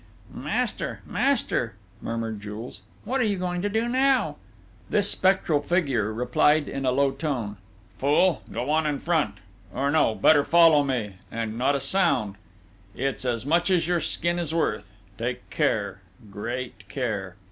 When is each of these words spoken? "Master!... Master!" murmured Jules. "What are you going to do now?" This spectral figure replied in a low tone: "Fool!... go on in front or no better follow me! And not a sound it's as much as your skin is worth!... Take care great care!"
"Master!... 0.33 1.01
Master!" 1.05 1.75
murmured 2.01 2.41
Jules. 2.41 2.81
"What 3.05 3.21
are 3.21 3.25
you 3.25 3.37
going 3.37 3.61
to 3.61 3.69
do 3.69 3.87
now?" 3.87 4.37
This 4.89 5.11
spectral 5.11 5.61
figure 5.61 6.11
replied 6.11 6.67
in 6.67 6.87
a 6.87 6.91
low 6.91 7.11
tone: 7.11 7.57
"Fool!... 7.99 8.41
go 8.51 8.71
on 8.71 8.87
in 8.87 8.97
front 8.99 9.35
or 9.71 9.91
no 9.91 10.15
better 10.15 10.43
follow 10.43 10.83
me! 10.83 11.17
And 11.31 11.55
not 11.55 11.75
a 11.75 11.79
sound 11.79 12.33
it's 12.95 13.25
as 13.25 13.45
much 13.45 13.69
as 13.69 13.87
your 13.87 13.99
skin 13.99 14.39
is 14.39 14.55
worth!... 14.55 14.91
Take 15.19 15.47
care 15.51 16.01
great 16.31 16.89
care!" 16.89 17.35